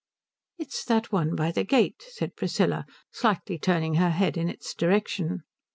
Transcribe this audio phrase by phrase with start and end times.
[0.57, 5.43] "It's that one by the gate," said Priscilla, slightly turning her head in its direction.